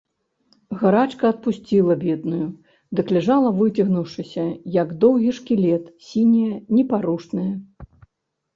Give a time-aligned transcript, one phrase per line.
[0.79, 2.47] Гарачка адпусціла бедную,
[3.01, 4.47] дык ляжала выцягнуўшыся,
[4.81, 7.49] як доўгі шкілет, сіняя, непарушная.